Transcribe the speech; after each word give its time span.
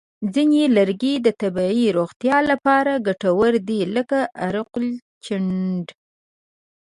ځینې 0.33 0.61
لرګي 0.77 1.13
د 1.25 1.27
طبیعي 1.41 1.87
روغتیا 1.97 2.37
لپاره 2.51 2.91
ګټور 3.07 3.53
دي، 3.67 3.79
لکه 3.95 4.19
عرقالچندڼ. 4.45 5.89